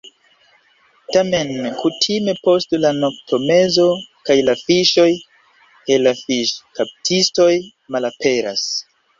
Tamen 1.15 1.51
kutime 1.81 2.33
post 2.47 2.73
la 2.85 2.91
noktomezo 3.03 3.85
kaj 4.31 4.39
la 4.49 4.57
fiŝoj, 4.65 5.07
kaj 5.85 6.01
la 6.07 6.15
fiŝkaptistoj 6.23 7.51
malaperas. 7.99 8.67